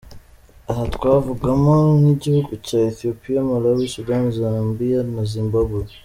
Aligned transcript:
Aha 0.69 0.83
twavugamo 0.95 1.71
nk’igihugu 1.99 2.51
cya 2.65 2.79
Ethiopia, 2.91 3.47
Malawi, 3.49 3.85
Sudan, 3.93 4.23
Zambia 4.37 4.99
na 5.13 5.23
Zimbabwe. 5.33 5.81